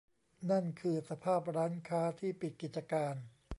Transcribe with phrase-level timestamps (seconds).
[0.51, 3.15] นั่นคือสภาพร้านค้าที่ปิดกิจการ